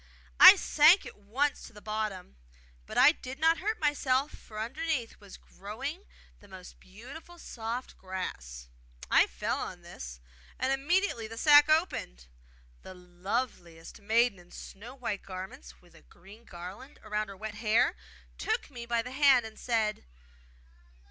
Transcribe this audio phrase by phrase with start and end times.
[0.39, 2.35] I sank at once to the bottom;
[2.87, 6.07] but I did not hurt myself for underneath was growing
[6.39, 8.67] the most beautiful soft grass.
[9.11, 10.19] I fell on this,
[10.57, 12.25] and immediately the sack opened;
[12.81, 17.95] the loveliest maiden in snow white garments, with a green garland round her wet hair,
[18.39, 20.03] took me by the hand, and said!